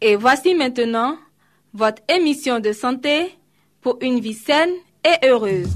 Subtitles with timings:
[0.00, 1.18] Et voici maintenant
[1.74, 3.34] votre émission de santé
[3.80, 4.70] pour une vie saine
[5.04, 5.68] et heureuse.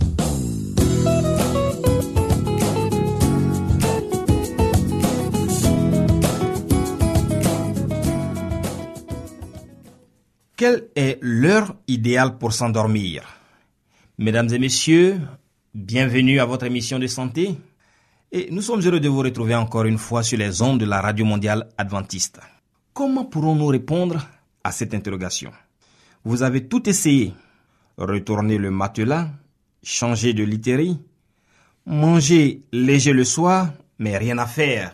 [10.56, 13.24] Quelle est l'heure idéale pour s'endormir?
[14.18, 15.20] Mesdames et messieurs,
[15.74, 17.56] bienvenue à votre émission de santé.
[18.30, 21.00] Et nous sommes heureux de vous retrouver encore une fois sur les ondes de la
[21.00, 22.38] Radio Mondiale Adventiste.
[22.94, 24.28] Comment pourrons-nous répondre
[24.62, 25.50] à cette interrogation?
[26.24, 27.32] Vous avez tout essayé.
[27.96, 29.30] Retourner le matelas,
[29.82, 31.00] changer de literie,
[31.86, 34.92] manger léger le soir, mais rien à faire.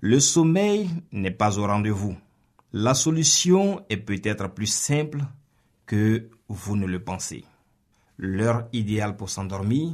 [0.00, 2.16] Le sommeil n'est pas au rendez-vous.
[2.72, 5.20] La solution est peut-être plus simple
[5.84, 7.44] que vous ne le pensez.
[8.16, 9.92] L'heure idéale pour s'endormir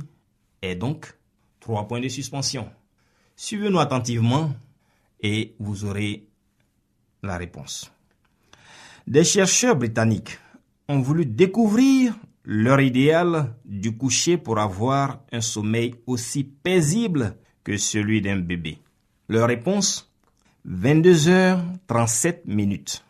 [0.62, 1.14] est donc
[1.58, 2.70] trois points de suspension.
[3.34, 4.52] Suivez-nous attentivement
[5.20, 6.28] et vous aurez
[7.24, 7.90] la réponse.
[9.06, 10.38] Des chercheurs britanniques
[10.88, 18.20] ont voulu découvrir l'heure idéale du coucher pour avoir un sommeil aussi paisible que celui
[18.20, 18.78] d'un bébé.
[19.28, 20.12] Leur réponse
[20.68, 23.04] 22h37 minutes.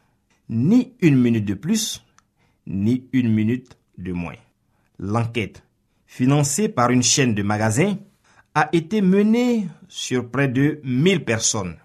[0.49, 2.05] Ni une minute de plus,
[2.67, 4.37] ni une minute de moins.
[4.99, 5.63] L'enquête,
[6.07, 7.97] financée par une chaîne de magasins,
[8.55, 11.77] a été menée sur près de 1000 personnes.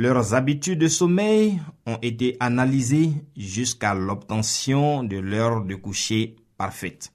[0.00, 7.12] Leurs habitudes de sommeil ont été analysées jusqu'à l'obtention de l'heure de coucher parfaite.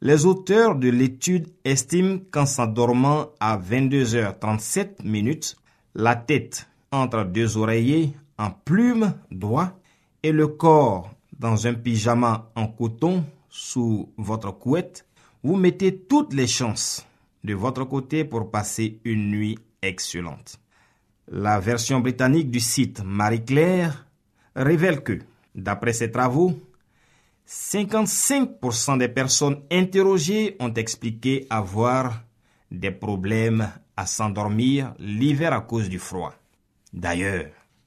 [0.00, 5.56] Les auteurs de l'étude estiment qu'en s'endormant à 22h37 minutes,
[5.94, 9.78] la tête entre deux oreillers en plume d'oie
[10.24, 15.06] et le corps dans un pyjama en coton sous votre couette,
[15.44, 17.06] vous mettez toutes les chances
[17.44, 20.58] de votre côté pour passer une nuit excellente.
[21.28, 24.06] La version britannique du site Marie-Claire
[24.54, 25.18] révèle que,
[25.56, 26.56] d'après ses travaux,
[27.48, 32.22] 55% des personnes interrogées ont expliqué avoir
[32.70, 36.32] des problèmes à s'endormir l'hiver à cause du froid.
[36.92, 37.46] D'ailleurs,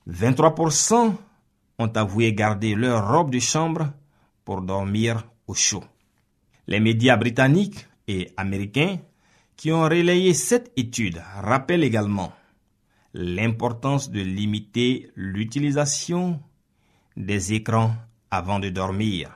[0.09, 1.13] 23%
[1.77, 3.93] ont avoué garder leur robe de chambre
[4.43, 5.83] pour dormir au chaud.
[6.67, 8.97] Les médias britanniques et américains
[9.55, 12.33] qui ont relayé cette étude rappellent également
[13.13, 16.41] l'importance de limiter l'utilisation
[17.17, 17.95] des écrans
[18.31, 19.31] avant de dormir.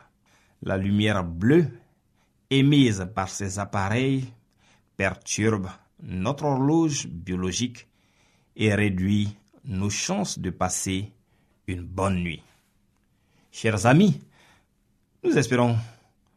[0.62, 1.68] La lumière bleue
[2.50, 4.26] émise par ces appareils
[4.96, 5.70] perturbe
[6.02, 7.88] notre horloge biologique
[8.56, 9.36] et réduit
[9.66, 11.12] nos chances de passer
[11.68, 12.44] une bonne nuit.
[13.52, 14.20] Chers amis,
[15.24, 15.78] nous espérons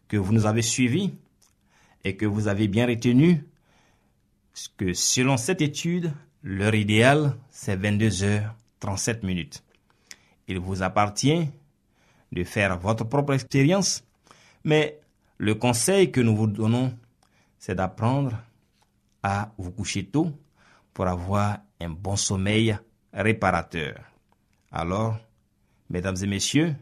[0.09, 1.13] que vous nous avez suivis
[2.05, 3.45] et que vous avez bien retenu
[4.77, 9.63] que selon cette étude, l'heure idéale, c'est 22h37 minutes.
[10.49, 11.49] Il vous appartient
[12.33, 14.05] de faire votre propre expérience,
[14.65, 15.01] mais
[15.39, 16.97] le conseil que nous vous donnons,
[17.59, 18.33] c'est d'apprendre
[19.23, 20.31] à vous coucher tôt
[20.93, 22.77] pour avoir un bon sommeil
[23.13, 23.97] réparateur.
[24.71, 25.17] Alors,
[25.91, 26.75] mesdames et messieurs,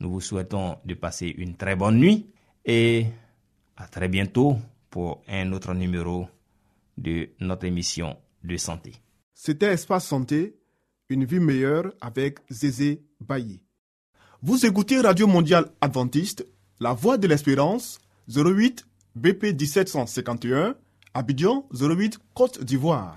[0.00, 2.26] nous vous souhaitons de passer une très bonne nuit
[2.64, 3.06] et
[3.76, 4.58] à très bientôt
[4.90, 6.28] pour un autre numéro
[6.96, 8.16] de notre émission
[9.34, 10.56] C'était Espace Santé,
[11.08, 13.62] une vie meilleure avec Zézé Bailly.
[14.42, 16.46] Vous écoutez Radio Mondiale Adventiste,
[16.78, 17.98] La Voix de l'Espérance,
[18.28, 18.86] 08
[19.16, 20.76] BP 1751,
[21.14, 23.16] Abidjan 08 Côte d'Ivoire.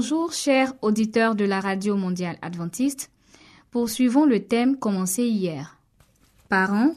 [0.00, 3.10] Bonjour chers auditeurs de la Radio mondiale adventiste.
[3.70, 5.76] Poursuivons le thème commencé hier.
[6.48, 6.94] Parents,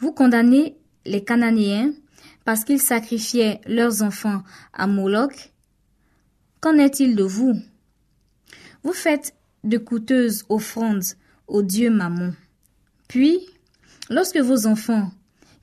[0.00, 0.76] vous condamnez
[1.06, 1.94] les Cananéens
[2.44, 4.42] parce qu'ils sacrifiaient leurs enfants
[4.74, 5.50] à Moloch.
[6.60, 7.54] Qu'en est-il de vous?
[8.82, 9.34] Vous faites
[9.64, 11.14] de coûteuses offrandes
[11.46, 12.34] au dieu Mammon.
[13.08, 13.46] Puis,
[14.10, 15.10] lorsque vos enfants,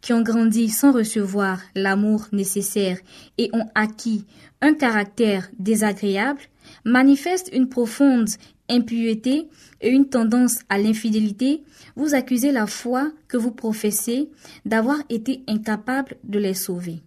[0.08, 2.98] qui ont grandi sans recevoir l'amour nécessaire
[3.38, 4.24] et ont acquis
[4.62, 6.40] un caractère désagréable,
[6.86, 8.30] manifestent une profonde
[8.70, 9.50] impureté
[9.82, 11.62] et une tendance à l'infidélité,
[11.98, 14.30] vous accusez la foi que vous professez
[14.64, 17.02] d'avoir été incapable de les sauver.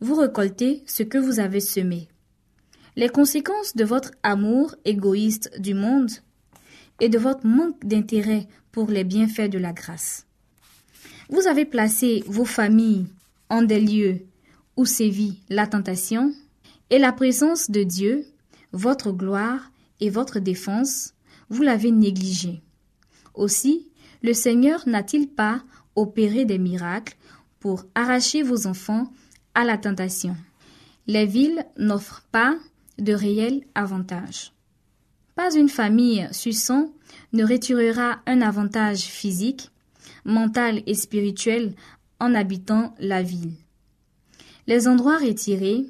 [0.00, 2.08] Vous récoltez ce que vous avez semé.
[2.96, 6.12] Les conséquences de votre amour égoïste du monde
[6.98, 10.25] et de votre manque d'intérêt pour les bienfaits de la grâce.
[11.28, 13.06] Vous avez placé vos familles
[13.48, 14.26] en des lieux
[14.76, 16.32] où sévit la tentation
[16.90, 18.26] et la présence de Dieu,
[18.72, 21.14] votre gloire et votre défense,
[21.48, 22.62] vous l'avez négligé.
[23.34, 23.88] Aussi,
[24.22, 25.62] le Seigneur n'a-t-il pas
[25.94, 27.16] opéré des miracles
[27.58, 29.12] pour arracher vos enfants
[29.54, 30.36] à la tentation
[31.06, 32.56] Les villes n'offrent pas
[32.98, 34.52] de réels avantages.
[35.34, 36.92] Pas une famille suçant
[37.32, 39.70] ne retirera un avantage physique,
[40.26, 41.74] mental et spirituel
[42.20, 43.54] en habitant la ville.
[44.66, 45.86] Les endroits retirés,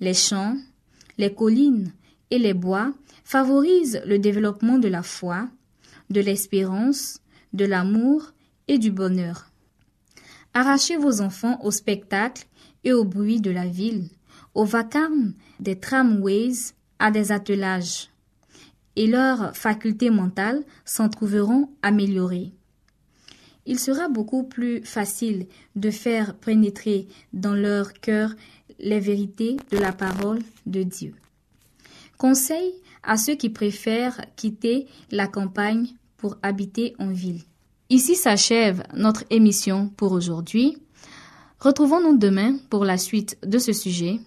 [0.00, 0.56] les champs,
[1.18, 1.92] les collines
[2.30, 2.92] et les bois
[3.24, 5.48] favorisent le développement de la foi,
[6.10, 7.18] de l'espérance,
[7.52, 8.32] de l'amour
[8.68, 9.50] et du bonheur.
[10.54, 12.46] Arrachez vos enfants au spectacle
[12.84, 14.08] et au bruit de la ville,
[14.54, 18.10] au vacarme des tramways, à des attelages,
[18.96, 22.52] et leurs facultés mentales s'en trouveront améliorées.
[23.66, 28.34] Il sera beaucoup plus facile de faire pénétrer dans leur cœur
[28.78, 31.14] les vérités de la parole de Dieu.
[32.18, 32.72] Conseil
[33.02, 37.42] à ceux qui préfèrent quitter la campagne pour habiter en ville.
[37.90, 40.78] Ici s'achève notre émission pour aujourd'hui.
[41.60, 44.18] Retrouvons-nous demain pour la suite de ce sujet.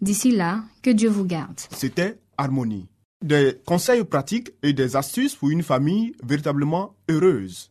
[0.00, 1.60] D'ici là, que Dieu vous garde.
[1.70, 2.88] C'était Harmonie.
[3.24, 7.70] Des conseils pratiques et des astuces pour une famille véritablement heureuse.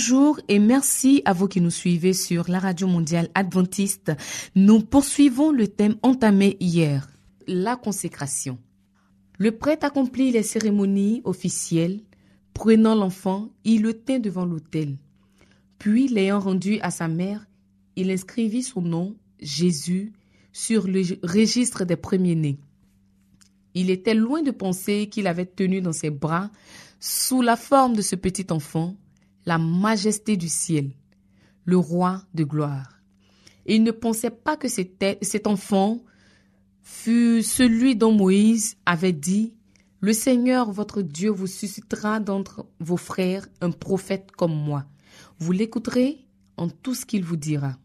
[0.00, 4.12] Bonjour et merci à vous qui nous suivez sur la radio mondiale adventiste.
[4.54, 7.10] Nous poursuivons le thème entamé hier,
[7.46, 8.58] la consécration.
[9.36, 12.00] Le prêtre accomplit les cérémonies officielles.
[12.54, 14.96] Prenant l'enfant, il le tint devant l'autel.
[15.78, 17.46] Puis, l'ayant rendu à sa mère,
[17.94, 20.14] il inscrivit son nom, Jésus,
[20.50, 22.58] sur le registre des premiers-nés.
[23.74, 26.50] Il était loin de penser qu'il avait tenu dans ses bras,
[27.00, 28.96] sous la forme de ce petit enfant,
[29.46, 30.90] la majesté du ciel,
[31.64, 33.00] le roi de gloire.
[33.66, 36.00] il ne pensait pas que cet enfant
[36.82, 39.54] fut celui dont Moïse avait dit,
[40.00, 44.86] Le Seigneur votre Dieu vous suscitera d'entre vos frères un prophète comme moi.
[45.38, 47.78] Vous l'écouterez en tout ce qu'il vous dira.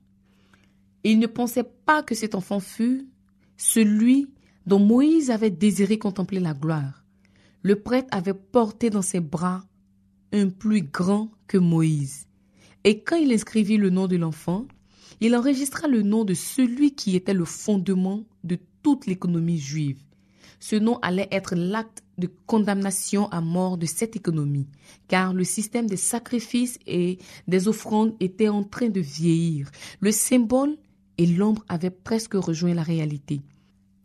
[1.04, 3.08] il ne pensait pas que cet enfant fut
[3.58, 4.34] celui
[4.66, 7.04] dont Moïse avait désiré contempler la gloire.
[7.62, 9.64] Le prêtre avait porté dans ses bras
[10.32, 12.28] un plus grand que Moïse.
[12.84, 14.66] Et quand il inscrivit le nom de l'enfant,
[15.22, 20.00] il enregistra le nom de celui qui était le fondement de toute l'économie juive.
[20.60, 24.68] Ce nom allait être l'acte de condamnation à mort de cette économie,
[25.08, 29.70] car le système des sacrifices et des offrandes était en train de vieillir.
[30.00, 30.78] Le symbole
[31.18, 33.42] et l'ombre avaient presque rejoint la réalité.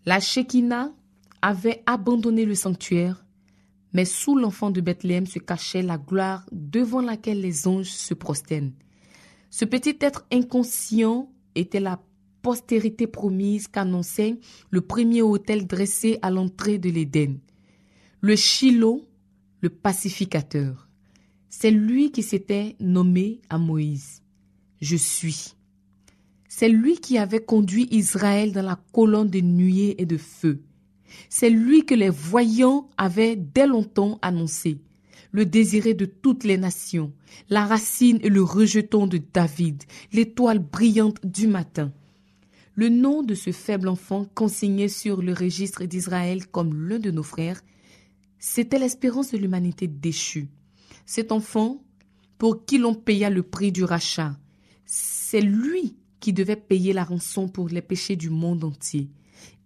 [0.07, 0.93] La Shekinah
[1.43, 3.25] avait abandonné le sanctuaire,
[3.93, 8.73] mais sous l'enfant de Bethléem se cachait la gloire devant laquelle les anges se prosternent.
[9.51, 12.01] Ce petit être inconscient était la
[12.43, 14.39] postérité promise qu'annonçait
[14.71, 17.39] le premier autel dressé à l'entrée de l'Éden.
[18.21, 19.07] Le Shiloh,
[19.61, 20.89] le pacificateur.
[21.49, 24.23] C'est lui qui s'était nommé à Moïse.
[24.81, 25.55] Je suis.
[26.49, 30.63] C'est lui qui avait conduit Israël dans la colonne de nuée et de feu.
[31.29, 34.79] C'est lui que les voyants avaient dès longtemps annoncé,
[35.33, 37.13] le désiré de toutes les nations,
[37.49, 41.93] la racine et le rejeton de David, l'étoile brillante du matin.
[42.75, 47.23] Le nom de ce faible enfant consigné sur le registre d'Israël comme l'un de nos
[47.23, 47.61] frères,
[48.39, 50.49] c'était l'espérance de l'humanité déchue.
[51.05, 51.83] Cet enfant,
[52.39, 54.37] pour qui l'on paya le prix du rachat,
[54.87, 59.11] c'est lui qui devait payer la rançon pour les péchés du monde entier.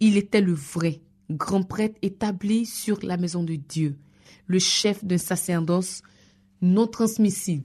[0.01, 1.01] Il était le vrai
[1.31, 3.97] grand prêtre établi sur la maison de Dieu,
[4.47, 6.03] le chef d'un sacerdoce
[6.61, 7.65] non transmissible,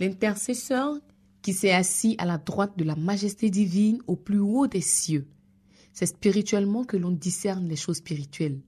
[0.00, 0.98] l'intercesseur
[1.42, 5.26] qui s'est assis à la droite de la majesté divine au plus haut des cieux.
[5.92, 8.60] C'est spirituellement que l'on discerne les choses spirituelles.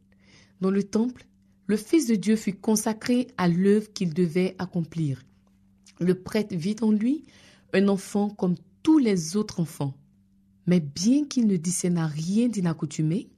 [0.61, 1.27] Dans le temple,
[1.67, 5.23] le Fils de Dieu fut consacré à l'œuvre qu'il devait accomplir.
[6.01, 7.25] Le prêtre vit en lui
[7.75, 9.95] un enfant comme tous les autres enfants.
[10.67, 13.29] Mais bien qu'il ne discerna rien d'inaccoutumé,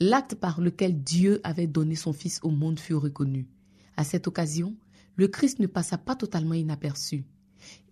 [0.00, 3.48] l'acte par lequel Dieu avait donné son Fils au monde fut reconnu.
[3.96, 4.76] À cette occasion,
[5.16, 7.24] le Christ ne passa pas totalement inaperçu.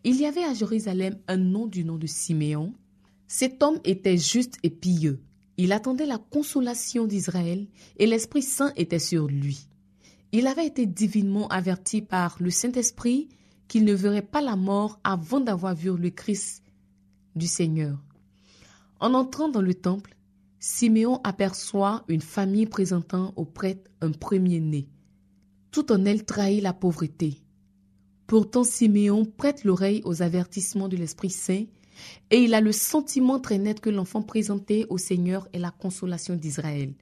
[0.05, 2.75] Il y avait à Jérusalem un nom du nom de Siméon.
[3.27, 5.21] Cet homme était juste et pieux.
[5.57, 7.67] Il attendait la consolation d'Israël
[7.99, 9.67] et l'Esprit Saint était sur lui.
[10.33, 13.29] Il avait été divinement averti par le Saint-Esprit
[13.69, 16.63] qu'il ne verrait pas la mort avant d'avoir vu le Christ
[17.35, 17.99] du Seigneur.
[19.01, 20.16] En entrant dans le temple,
[20.59, 24.89] Siméon aperçoit une famille présentant au prêtre un premier-né.
[25.71, 27.43] Tout en elle trahit la pauvreté.
[28.27, 31.65] Pourtant, Siméon prête l'oreille aux avertissements de l'Esprit Saint
[32.31, 36.35] et il a le sentiment très net que l'enfant présenté au Seigneur est la consolation
[36.35, 36.95] d'Israël,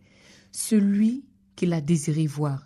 [0.53, 1.25] celui
[1.57, 2.65] qu'il a désiré voir.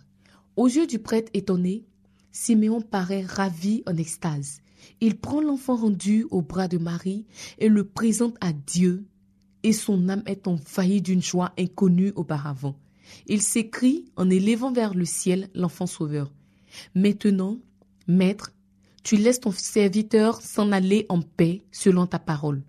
[0.55, 1.85] Aux yeux du prêtre étonné,
[2.31, 4.61] Siméon paraît ravi en extase.
[5.01, 7.25] Il prend l'enfant rendu au bras de Marie
[7.57, 9.05] et le présente à Dieu,
[9.63, 12.75] et son âme est envahie d'une joie inconnue auparavant.
[13.27, 16.31] Il s'écrie en élevant vers le ciel l'enfant sauveur.
[16.95, 17.57] Maintenant,
[18.07, 18.53] Maître,
[19.03, 22.63] tu laisses ton serviteur s'en aller en paix selon ta parole,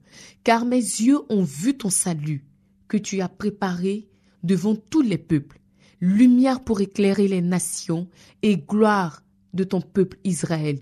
[0.45, 2.45] car mes yeux ont vu ton salut,
[2.89, 4.09] que tu as préparé
[4.43, 5.61] devant tous les peuples,
[6.01, 8.09] lumière pour éclairer les nations
[8.43, 10.81] et gloire de ton peuple Israël.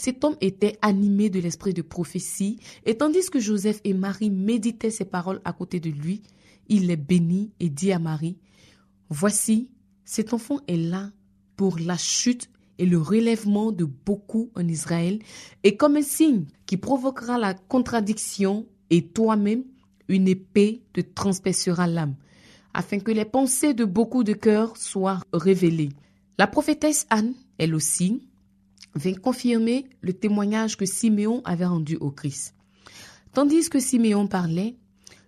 [0.00, 4.88] Cet homme était animé de l'esprit de prophétie, et tandis que Joseph et Marie méditaient
[4.88, 6.22] ces paroles à côté de lui,
[6.70, 8.38] il les bénit et dit à Marie,
[9.10, 9.68] Voici,
[10.06, 11.10] cet enfant est là
[11.54, 15.18] pour la chute et le relèvement de beaucoup en Israël,
[15.64, 19.64] et comme un signe qui provoquera la contradiction, et toi-même,
[20.08, 22.14] une épée te transpercera l'âme,
[22.72, 25.90] afin que les pensées de beaucoup de cœurs soient révélées.
[26.38, 28.29] La prophétesse Anne, elle aussi,
[28.94, 32.54] vint confirmer le témoignage que Siméon avait rendu au Christ.
[33.32, 34.76] Tandis que Siméon parlait,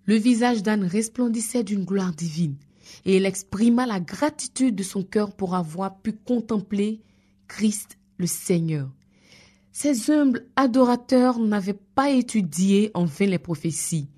[0.06, 2.56] le visage d'Anne resplendissait d'une gloire divine,
[3.04, 7.00] et elle exprima la gratitude de son cœur pour avoir pu contempler
[7.46, 8.90] Christ le Seigneur.
[9.70, 14.08] Ces humbles adorateurs n'avaient pas étudié en vain les prophéties,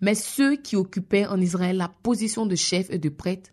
[0.00, 3.50] mais ceux qui occupaient en Israël la position de chef et de prêtre,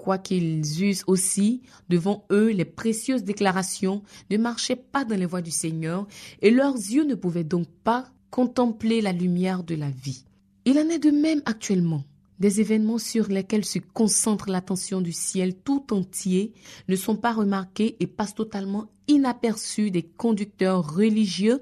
[0.00, 5.50] quoiqu'ils eussent aussi devant eux les précieuses déclarations, ne marchaient pas dans les voies du
[5.50, 6.06] Seigneur,
[6.40, 10.24] et leurs yeux ne pouvaient donc pas contempler la lumière de la vie.
[10.64, 12.04] Il en est de même actuellement.
[12.38, 16.54] Des événements sur lesquels se concentre l'attention du ciel tout entier
[16.88, 21.60] ne sont pas remarqués et passent totalement inaperçus des conducteurs religieux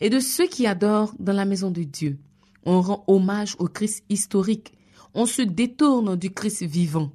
[0.00, 2.18] et de ceux qui adorent dans la maison de Dieu.
[2.64, 4.72] On rend hommage au Christ historique.
[5.14, 7.10] On se détourne du Christ vivant.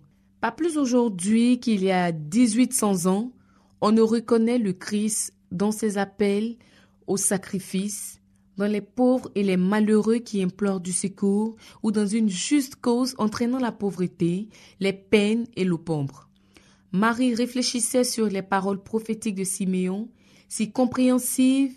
[0.46, 3.32] Pas plus aujourd'hui qu'il y a 1800 ans,
[3.82, 6.58] on ne reconnaît le Christ dans ses appels
[7.08, 8.22] au sacrifice,
[8.56, 13.16] dans les pauvres et les malheureux qui implorent du secours, ou dans une juste cause
[13.18, 14.48] entraînant la pauvreté,
[14.80, 16.30] les peines et l'opombre.
[16.92, 20.10] Marie réfléchissait sur les paroles prophétiques de Siméon,
[20.48, 21.74] si compréhensives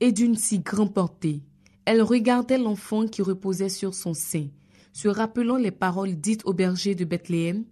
[0.00, 1.42] et d'une si grande portée.
[1.84, 4.46] Elle regardait l'enfant qui reposait sur son sein,
[4.94, 7.66] se rappelant les paroles dites au berger de Bethléem,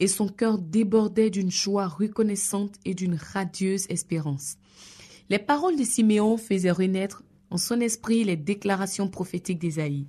[0.00, 4.56] et son cœur débordait d'une joie reconnaissante et d'une radieuse espérance.
[5.30, 10.06] Les paroles de Siméon faisaient renaître en son esprit les déclarations prophétiques d'Ésaïe.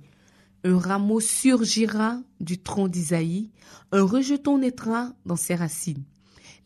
[0.64, 3.50] Un rameau surgira du tronc d'Isaïe,
[3.92, 6.04] un rejeton naîtra dans ses racines.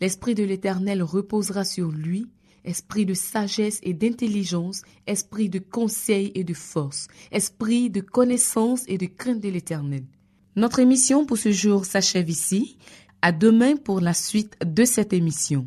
[0.01, 2.27] L'Esprit de l'Éternel reposera sur lui,
[2.65, 8.99] esprit de sagesse et d'intelligence, esprit de conseil et de force, esprit de connaissance et
[8.99, 10.05] de crainte de l'Éternel.
[10.57, 12.79] Notre émission pour ce jour s'achève ici.
[13.27, 15.67] À demain pour la suite de cette émission.